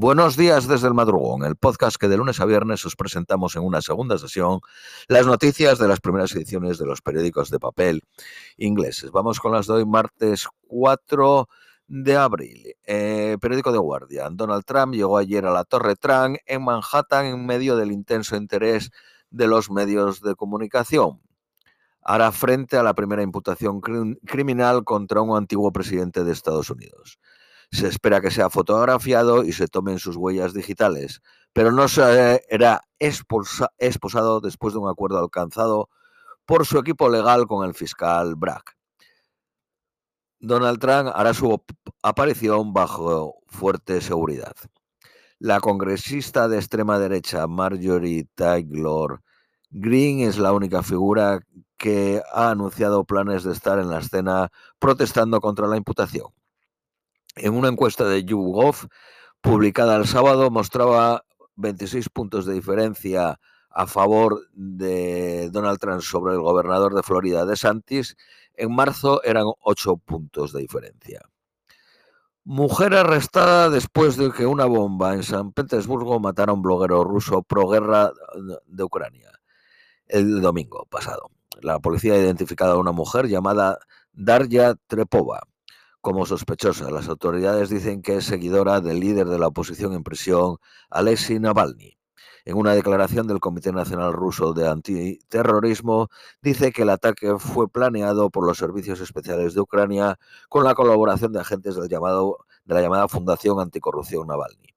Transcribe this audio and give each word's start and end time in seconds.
Buenos 0.00 0.34
días 0.34 0.66
desde 0.66 0.88
el 0.88 0.94
madrugón, 0.94 1.44
el 1.44 1.56
podcast 1.56 1.98
que 1.98 2.08
de 2.08 2.16
lunes 2.16 2.40
a 2.40 2.46
viernes 2.46 2.86
os 2.86 2.96
presentamos 2.96 3.54
en 3.56 3.62
una 3.62 3.82
segunda 3.82 4.16
sesión 4.16 4.60
las 5.08 5.26
noticias 5.26 5.78
de 5.78 5.88
las 5.88 6.00
primeras 6.00 6.34
ediciones 6.34 6.78
de 6.78 6.86
los 6.86 7.02
periódicos 7.02 7.50
de 7.50 7.58
papel 7.58 8.00
ingleses. 8.56 9.10
Vamos 9.10 9.40
con 9.40 9.52
las 9.52 9.66
de 9.66 9.74
hoy, 9.74 9.84
martes 9.84 10.48
4 10.68 11.46
de 11.86 12.16
abril. 12.16 12.74
Eh, 12.86 13.36
periódico 13.42 13.72
de 13.72 13.78
Guardian. 13.78 14.38
Donald 14.38 14.64
Trump 14.64 14.94
llegó 14.94 15.18
ayer 15.18 15.44
a 15.44 15.52
la 15.52 15.64
Torre 15.64 15.96
Trump 15.96 16.38
en 16.46 16.64
Manhattan 16.64 17.26
en 17.26 17.44
medio 17.44 17.76
del 17.76 17.92
intenso 17.92 18.36
interés 18.36 18.90
de 19.28 19.48
los 19.48 19.70
medios 19.70 20.22
de 20.22 20.34
comunicación. 20.34 21.20
Hará 22.00 22.32
frente 22.32 22.78
a 22.78 22.82
la 22.82 22.94
primera 22.94 23.22
imputación 23.22 23.82
criminal 23.82 24.82
contra 24.82 25.20
un 25.20 25.36
antiguo 25.36 25.70
presidente 25.72 26.24
de 26.24 26.32
Estados 26.32 26.70
Unidos. 26.70 27.18
Se 27.72 27.86
espera 27.86 28.20
que 28.20 28.30
sea 28.30 28.50
fotografiado 28.50 29.44
y 29.44 29.52
se 29.52 29.68
tomen 29.68 30.00
sus 30.00 30.16
huellas 30.16 30.54
digitales, 30.54 31.20
pero 31.52 31.70
no 31.70 31.86
será 31.88 32.82
esposado 32.98 34.40
después 34.40 34.74
de 34.74 34.80
un 34.80 34.88
acuerdo 34.88 35.18
alcanzado 35.18 35.88
por 36.46 36.66
su 36.66 36.78
equipo 36.78 37.08
legal 37.08 37.46
con 37.46 37.66
el 37.66 37.74
fiscal 37.74 38.34
Bragg. 38.34 38.64
Donald 40.40 40.80
Trump 40.80 41.10
hará 41.14 41.32
su 41.32 41.62
aparición 42.02 42.72
bajo 42.72 43.36
fuerte 43.46 44.00
seguridad. 44.00 44.54
La 45.38 45.60
congresista 45.60 46.48
de 46.48 46.56
extrema 46.58 46.98
derecha 46.98 47.46
Marjorie 47.46 48.26
Taylor 48.34 49.22
Greene 49.70 50.24
es 50.24 50.38
la 50.38 50.52
única 50.52 50.82
figura 50.82 51.40
que 51.76 52.20
ha 52.32 52.50
anunciado 52.50 53.04
planes 53.04 53.44
de 53.44 53.52
estar 53.52 53.78
en 53.78 53.90
la 53.90 54.00
escena 54.00 54.50
protestando 54.78 55.40
contra 55.40 55.68
la 55.68 55.76
imputación 55.76 56.32
en 57.36 57.54
una 57.54 57.68
encuesta 57.68 58.04
de 58.04 58.24
YouGov 58.24 58.88
publicada 59.40 59.96
el 59.96 60.06
sábado 60.06 60.50
mostraba 60.50 61.24
26 61.56 62.08
puntos 62.10 62.46
de 62.46 62.54
diferencia 62.54 63.40
a 63.70 63.86
favor 63.86 64.40
de 64.52 65.48
Donald 65.50 65.78
Trump 65.78 66.02
sobre 66.02 66.34
el 66.34 66.40
gobernador 66.40 66.94
de 66.94 67.02
Florida, 67.02 67.46
de 67.46 67.56
Santis. 67.56 68.16
En 68.54 68.74
marzo 68.74 69.22
eran 69.22 69.44
8 69.60 69.96
puntos 69.98 70.52
de 70.52 70.60
diferencia. 70.60 71.22
Mujer 72.44 72.94
arrestada 72.94 73.70
después 73.70 74.16
de 74.16 74.32
que 74.32 74.46
una 74.46 74.64
bomba 74.64 75.14
en 75.14 75.22
San 75.22 75.52
Petersburgo 75.52 76.18
matara 76.18 76.50
a 76.50 76.54
un 76.54 76.62
bloguero 76.62 77.04
ruso 77.04 77.42
pro 77.42 77.68
guerra 77.68 78.12
de 78.66 78.82
Ucrania 78.82 79.30
el 80.06 80.40
domingo 80.40 80.86
pasado. 80.90 81.30
La 81.60 81.78
policía 81.78 82.14
ha 82.14 82.18
identificado 82.18 82.72
a 82.72 82.78
una 82.80 82.92
mujer 82.92 83.28
llamada 83.28 83.78
Darya 84.12 84.74
Trepova 84.88 85.42
como 86.00 86.26
sospechosa. 86.26 86.90
Las 86.90 87.08
autoridades 87.08 87.68
dicen 87.70 88.02
que 88.02 88.16
es 88.16 88.24
seguidora 88.24 88.80
del 88.80 89.00
líder 89.00 89.28
de 89.28 89.38
la 89.38 89.48
oposición 89.48 89.92
en 89.94 90.02
prisión, 90.02 90.56
Alexei 90.90 91.38
Navalny. 91.38 91.96
En 92.46 92.56
una 92.56 92.74
declaración 92.74 93.26
del 93.26 93.40
Comité 93.40 93.70
Nacional 93.70 94.14
Ruso 94.14 94.54
de 94.54 94.66
Antiterrorismo, 94.66 96.08
dice 96.42 96.72
que 96.72 96.82
el 96.82 96.90
ataque 96.90 97.38
fue 97.38 97.68
planeado 97.68 98.30
por 98.30 98.46
los 98.46 98.56
servicios 98.58 99.00
especiales 99.00 99.54
de 99.54 99.60
Ucrania 99.60 100.18
con 100.48 100.64
la 100.64 100.74
colaboración 100.74 101.32
de 101.32 101.40
agentes 101.40 101.76
de 101.76 101.82
la 102.66 102.80
llamada 102.80 103.08
Fundación 103.08 103.60
Anticorrupción 103.60 104.26
Navalny. 104.26 104.74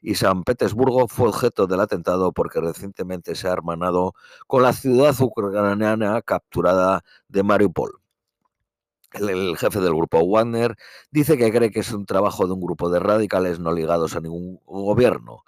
Y 0.00 0.14
San 0.16 0.44
Petersburgo 0.44 1.08
fue 1.08 1.28
objeto 1.28 1.66
del 1.66 1.80
atentado 1.80 2.32
porque 2.32 2.60
recientemente 2.60 3.34
se 3.34 3.48
ha 3.48 3.52
hermanado 3.52 4.14
con 4.46 4.62
la 4.62 4.72
ciudad 4.72 5.14
ucraniana 5.20 6.22
capturada 6.22 7.04
de 7.28 7.42
Mariupol 7.42 8.03
el, 9.14 9.56
jefe 9.56 9.80
del 9.80 9.94
grupo 9.94 10.24
Wagner, 10.26 10.76
dice 11.10 11.38
que 11.38 11.52
cree 11.52 11.70
que 11.70 11.80
es 11.80 11.92
un 11.92 12.06
trabajo 12.06 12.46
de 12.46 12.52
un 12.52 12.60
grupo 12.60 12.90
de 12.90 13.00
radicales 13.00 13.58
no 13.60 13.72
ligados 13.72 14.16
a 14.16 14.20
ningún 14.20 14.60
gobierno. 14.64 15.44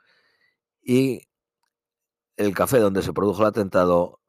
Y 0.82 1.22
el 2.36 2.54
café 2.54 2.78
donde 2.78 3.02
se 3.02 3.12
produjo 3.12 3.42
el 3.42 3.48
atentado 3.48 4.20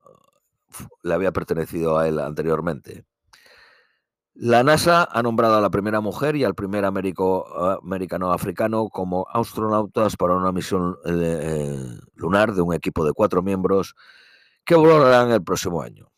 le 1.03 1.13
había 1.13 1.31
pertenecido 1.31 1.97
a 1.97 2.07
él 2.07 2.19
anteriormente. 2.19 3.05
La 4.33 4.63
NASA 4.63 5.07
ha 5.11 5.23
nombrado 5.23 5.57
a 5.57 5.61
la 5.61 5.71
primera 5.71 5.99
mujer 5.99 6.35
y 6.35 6.43
al 6.43 6.53
primer 6.53 6.85
americano 6.85 8.31
africano 8.31 8.87
como 8.89 9.25
astronautas 9.33 10.15
para 10.15 10.35
una 10.35 10.51
misión 10.51 10.95
eh, 11.05 11.97
lunar 12.13 12.53
de 12.53 12.61
un 12.61 12.73
equipo 12.75 13.03
de 13.03 13.13
cuatro 13.13 13.41
miembros 13.41 13.95
que 14.63 14.75
volarán 14.75 15.31
el 15.31 15.43
próximo 15.43 15.81
año. 15.81 16.11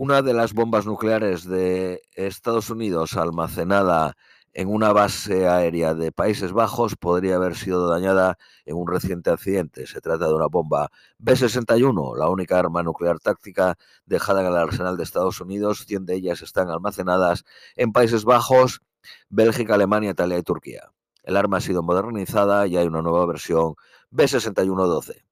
Una 0.00 0.22
de 0.22 0.32
las 0.32 0.54
bombas 0.54 0.86
nucleares 0.86 1.42
de 1.42 2.02
Estados 2.14 2.70
Unidos 2.70 3.16
almacenada 3.16 4.16
en 4.52 4.68
una 4.68 4.92
base 4.92 5.48
aérea 5.48 5.92
de 5.92 6.12
Países 6.12 6.52
Bajos 6.52 6.94
podría 6.94 7.34
haber 7.34 7.56
sido 7.56 7.88
dañada 7.88 8.38
en 8.64 8.76
un 8.76 8.86
reciente 8.86 9.30
accidente. 9.30 9.88
Se 9.88 10.00
trata 10.00 10.28
de 10.28 10.34
una 10.34 10.46
bomba 10.46 10.92
B-61, 11.18 12.16
la 12.16 12.28
única 12.28 12.60
arma 12.60 12.84
nuclear 12.84 13.18
táctica 13.18 13.76
dejada 14.06 14.42
en 14.42 14.46
el 14.46 14.56
arsenal 14.56 14.96
de 14.96 15.02
Estados 15.02 15.40
Unidos. 15.40 15.84
100 15.84 16.06
de 16.06 16.14
ellas 16.14 16.42
están 16.42 16.70
almacenadas 16.70 17.44
en 17.74 17.90
Países 17.90 18.22
Bajos, 18.22 18.82
Bélgica, 19.28 19.74
Alemania, 19.74 20.12
Italia 20.12 20.38
y 20.38 20.42
Turquía. 20.44 20.92
El 21.24 21.36
arma 21.36 21.56
ha 21.56 21.60
sido 21.60 21.82
modernizada 21.82 22.68
y 22.68 22.76
hay 22.76 22.86
una 22.86 23.02
nueva 23.02 23.26
versión 23.26 23.74
B-61-12. 24.10 25.27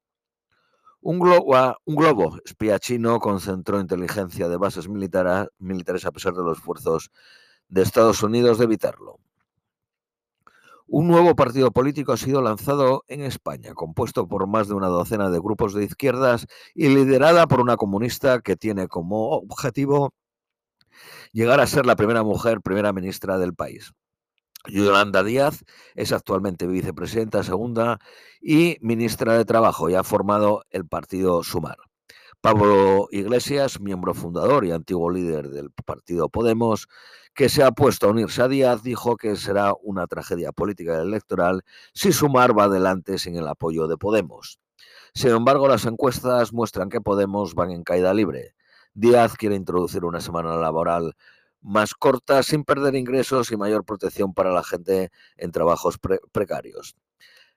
Un 1.08 1.20
globo, 1.20 2.36
espía 2.44 2.80
chino 2.80 3.20
concentró 3.20 3.78
inteligencia 3.78 4.48
de 4.48 4.56
bases 4.56 4.88
militares 4.88 6.04
a 6.04 6.10
pesar 6.10 6.32
de 6.34 6.42
los 6.42 6.58
esfuerzos 6.58 7.12
de 7.68 7.82
Estados 7.82 8.24
Unidos 8.24 8.58
de 8.58 8.64
evitarlo. 8.64 9.20
Un 10.88 11.06
nuevo 11.06 11.36
partido 11.36 11.70
político 11.70 12.10
ha 12.10 12.16
sido 12.16 12.42
lanzado 12.42 13.04
en 13.06 13.20
España, 13.22 13.72
compuesto 13.72 14.26
por 14.26 14.48
más 14.48 14.66
de 14.66 14.74
una 14.74 14.88
docena 14.88 15.30
de 15.30 15.38
grupos 15.38 15.74
de 15.74 15.84
izquierdas 15.84 16.48
y 16.74 16.88
liderada 16.88 17.46
por 17.46 17.60
una 17.60 17.76
comunista 17.76 18.40
que 18.40 18.56
tiene 18.56 18.88
como 18.88 19.28
objetivo 19.28 20.12
llegar 21.30 21.60
a 21.60 21.68
ser 21.68 21.86
la 21.86 21.94
primera 21.94 22.24
mujer 22.24 22.60
primera 22.62 22.92
ministra 22.92 23.38
del 23.38 23.54
país. 23.54 23.92
Yolanda 24.68 25.22
Díaz 25.22 25.64
es 25.94 26.12
actualmente 26.12 26.66
vicepresidenta 26.66 27.42
segunda 27.42 27.98
y 28.40 28.76
ministra 28.80 29.36
de 29.36 29.44
Trabajo 29.44 29.90
y 29.90 29.94
ha 29.94 30.02
formado 30.02 30.64
el 30.70 30.86
partido 30.86 31.42
Sumar. 31.42 31.76
Pablo 32.40 33.08
Iglesias, 33.10 33.80
miembro 33.80 34.14
fundador 34.14 34.64
y 34.64 34.70
antiguo 34.70 35.10
líder 35.10 35.48
del 35.48 35.70
partido 35.70 36.28
Podemos, 36.28 36.86
que 37.34 37.48
se 37.48 37.62
ha 37.62 37.72
puesto 37.72 38.06
a 38.06 38.10
unirse 38.10 38.42
a 38.42 38.48
Díaz, 38.48 38.82
dijo 38.82 39.16
que 39.16 39.36
será 39.36 39.72
una 39.82 40.06
tragedia 40.06 40.52
política 40.52 40.96
y 40.96 41.00
electoral 41.00 41.62
si 41.92 42.12
Sumar 42.12 42.56
va 42.56 42.64
adelante 42.64 43.18
sin 43.18 43.36
el 43.36 43.48
apoyo 43.48 43.88
de 43.88 43.96
Podemos. 43.96 44.58
Sin 45.12 45.30
embargo, 45.30 45.66
las 45.66 45.86
encuestas 45.86 46.52
muestran 46.52 46.88
que 46.88 47.00
Podemos 47.00 47.54
van 47.54 47.70
en 47.70 47.82
caída 47.82 48.14
libre. 48.14 48.54
Díaz 48.94 49.36
quiere 49.36 49.56
introducir 49.56 50.04
una 50.04 50.20
semana 50.20 50.56
laboral 50.56 51.16
más 51.66 51.94
corta, 51.94 52.42
sin 52.42 52.64
perder 52.64 52.94
ingresos 52.94 53.50
y 53.50 53.56
mayor 53.56 53.84
protección 53.84 54.32
para 54.32 54.52
la 54.52 54.62
gente 54.62 55.10
en 55.36 55.50
trabajos 55.50 55.98
precarios. 56.32 56.94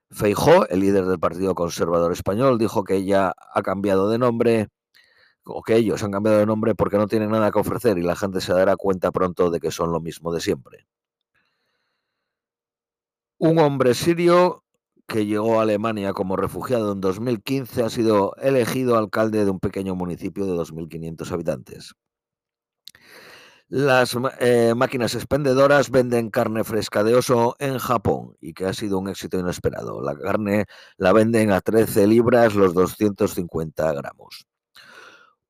Feijó, 0.09 0.67
el 0.69 0.79
líder 0.79 1.05
del 1.05 1.19
Partido 1.19 1.53
Conservador 1.53 2.11
Español, 2.11 2.57
dijo 2.57 2.83
que 2.83 2.95
ella 2.95 3.33
ha 3.53 3.61
cambiado 3.61 4.09
de 4.09 4.17
nombre, 4.17 4.69
o 5.45 5.61
que 5.61 5.75
ellos 5.75 6.03
han 6.03 6.11
cambiado 6.11 6.39
de 6.39 6.47
nombre 6.47 6.73
porque 6.73 6.97
no 6.97 7.07
tienen 7.07 7.29
nada 7.29 7.51
que 7.51 7.59
ofrecer 7.59 7.97
y 7.99 8.01
la 8.01 8.15
gente 8.15 8.41
se 8.41 8.51
dará 8.53 8.75
cuenta 8.75 9.11
pronto 9.11 9.51
de 9.51 9.59
que 9.59 9.71
son 9.71 9.91
lo 9.91 9.99
mismo 9.99 10.33
de 10.33 10.41
siempre. 10.41 10.87
Un 13.37 13.59
hombre 13.59 13.93
sirio 13.93 14.63
que 15.07 15.25
llegó 15.27 15.59
a 15.59 15.63
Alemania 15.63 16.13
como 16.13 16.35
refugiado 16.35 16.93
en 16.93 17.01
2015 17.01 17.83
ha 17.83 17.89
sido 17.89 18.35
elegido 18.37 18.97
alcalde 18.97 19.45
de 19.45 19.51
un 19.51 19.59
pequeño 19.59 19.95
municipio 19.95 20.45
de 20.45 20.53
2.500 20.53 21.31
habitantes. 21.31 21.93
Las 23.71 24.17
eh, 24.39 24.73
máquinas 24.75 25.13
expendedoras 25.13 25.91
venden 25.91 26.31
carne 26.31 26.63
fresca 26.63 27.03
de 27.03 27.13
oso 27.13 27.55
en 27.59 27.77
Japón 27.77 28.35
y 28.41 28.53
que 28.53 28.65
ha 28.65 28.73
sido 28.73 28.97
un 28.97 29.09
éxito 29.09 29.37
inesperado. 29.37 30.01
La 30.01 30.17
carne 30.17 30.65
la 30.97 31.13
venden 31.13 31.51
a 31.51 31.61
13 31.61 32.07
libras 32.07 32.55
los 32.55 32.73
250 32.73 33.93
gramos. 33.93 34.47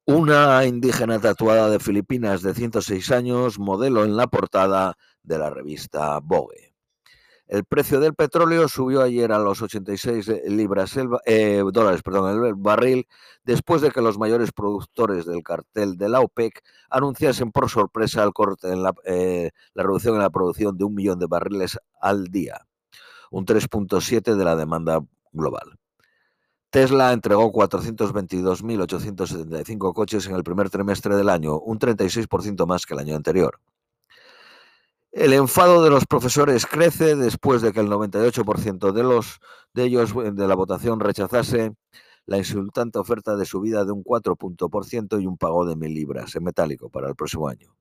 Una 0.04 0.66
indígena 0.66 1.20
tatuada 1.20 1.70
de 1.70 1.80
Filipinas 1.80 2.42
de 2.42 2.54
106 2.54 3.10
años, 3.12 3.58
modelo 3.58 4.04
en 4.04 4.18
la 4.18 4.28
portada 4.28 4.98
de 5.24 5.38
la 5.38 5.50
revista 5.50 6.20
Vogue. 6.20 6.69
El 7.50 7.66
precio 7.66 8.00
del 8.00 8.14
petróleo 8.14 8.68
subió 8.68 9.02
ayer 9.02 9.32
a 9.32 9.40
los 9.40 9.64
86 9.64 10.44
libras 10.50 10.96
eh, 11.26 11.64
dólares 11.74 12.02
el 12.06 12.54
barril 12.54 13.08
después 13.44 13.82
de 13.82 13.90
que 13.90 14.04
los 14.04 14.20
mayores 14.20 14.52
productores 14.52 15.26
del 15.26 15.42
cartel 15.42 15.98
de 15.98 16.10
la 16.10 16.20
OPEC 16.20 16.62
anunciasen 16.92 17.52
por 17.52 17.68
sorpresa 17.68 18.24
el 18.24 18.34
corte 18.34 18.72
en 18.72 18.84
la, 18.84 18.94
eh, 19.04 19.50
la 19.74 19.82
reducción 19.82 20.14
en 20.14 20.22
la 20.22 20.30
producción 20.30 20.78
de 20.78 20.84
un 20.84 20.94
millón 20.94 21.18
de 21.18 21.26
barriles 21.26 21.80
al 22.00 22.28
día, 22.28 22.68
un 23.32 23.48
3.7 23.48 24.36
de 24.36 24.46
la 24.46 24.56
demanda 24.56 25.04
global. 25.32 25.80
Tesla 26.70 27.14
entregó 27.14 27.52
422.875 27.52 29.94
coches 29.96 30.28
en 30.28 30.36
el 30.36 30.44
primer 30.44 30.70
trimestre 30.70 31.16
del 31.16 31.30
año, 31.30 31.58
un 31.58 31.80
36% 31.80 32.68
más 32.68 32.86
que 32.86 32.94
el 32.94 33.00
año 33.00 33.16
anterior. 33.16 33.60
El 35.12 35.34
enfado 35.34 35.84
de 35.84 35.90
los 35.90 36.06
profesores 36.06 36.66
crece 36.68 37.16
después 37.16 37.62
de 37.62 37.74
que 37.74 37.80
el 37.80 37.88
98% 37.88 38.92
de, 38.92 39.04
los, 39.04 39.40
de 39.74 39.84
ellos 39.84 40.14
de 40.14 40.48
la 40.48 40.56
votación 40.56 41.00
rechazase 41.00 41.74
la 42.28 42.38
insultante 42.38 43.00
oferta 43.00 43.36
de 43.36 43.46
subida 43.46 43.86
de 43.86 43.92
un 43.92 44.04
4% 44.04 45.22
y 45.22 45.26
un 45.26 45.38
pago 45.38 45.66
de 45.66 45.76
mil 45.76 45.94
libras 45.94 46.36
en 46.36 46.44
metálico 46.44 46.90
para 46.90 47.10
el 47.10 47.16
próximo 47.16 47.48
año. 47.48 47.76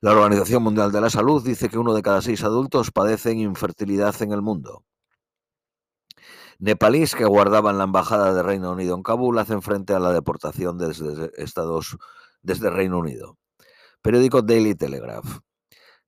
La 0.00 0.10
Organización 0.10 0.64
Mundial 0.64 0.90
de 0.90 1.00
la 1.00 1.10
Salud 1.10 1.44
dice 1.44 1.68
que 1.68 1.78
uno 1.78 1.94
de 1.94 2.02
cada 2.02 2.22
seis 2.22 2.42
adultos 2.42 2.90
padecen 2.90 3.38
infertilidad 3.38 4.20
en 4.20 4.32
el 4.32 4.42
mundo. 4.42 4.84
Nepalíes 6.58 7.14
que 7.14 7.24
guardaban 7.24 7.78
la 7.78 7.84
embajada 7.84 8.34
de 8.34 8.42
Reino 8.42 8.72
Unido 8.72 8.96
en 8.96 9.04
Kabul 9.04 9.38
hacen 9.38 9.62
frente 9.62 9.94
a 9.94 10.00
la 10.00 10.12
deportación 10.12 10.76
desde 10.76 11.30
Estados 11.36 11.96
desde 12.42 12.68
Reino 12.70 12.98
Unido. 12.98 13.38
Periódico 14.02 14.42
Daily 14.42 14.74
Telegraph. 14.74 15.38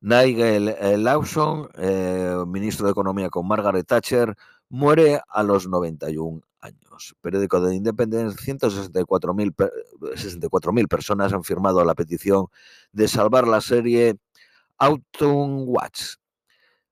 Nigel 0.04 0.68
eh, 0.68 0.96
Lawson, 0.98 1.68
eh, 1.78 2.36
ministro 2.46 2.84
de 2.84 2.92
Economía 2.92 3.30
con 3.30 3.48
Margaret 3.48 3.86
Thatcher, 3.86 4.36
muere 4.68 5.22
a 5.26 5.42
los 5.42 5.66
91 5.66 6.42
años. 6.60 7.16
Periódico 7.22 7.58
de 7.62 7.74
Independencia, 7.74 8.54
164.000 8.54 10.88
personas 10.88 11.32
han 11.32 11.42
firmado 11.42 11.82
la 11.86 11.94
petición 11.94 12.48
de 12.92 13.08
salvar 13.08 13.48
la 13.48 13.62
serie 13.62 14.16
Autumn 14.76 15.64
Watch. 15.66 16.16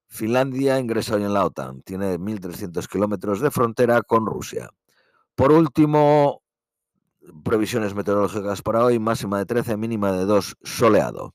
Finlandia 0.09 0.79
ingresa 0.79 1.17
hoy 1.17 1.25
en 1.25 1.35
la 1.35 1.44
OTAN, 1.44 1.82
tiene 1.82 2.19
1.300 2.19 2.88
kilómetros 2.88 3.41
de 3.41 3.50
frontera 3.50 4.00
con 4.00 4.25
Rusia. 4.25 4.70
Por 5.35 5.53
último, 5.53 6.41
previsiones 7.44 7.94
meteorológicas 7.94 8.62
para 8.62 8.82
hoy, 8.82 8.99
máxima 8.99 9.37
de 9.37 9.44
13, 9.44 9.76
mínima 9.76 10.12
de 10.12 10.25
2, 10.25 10.56
soleado. 10.62 11.35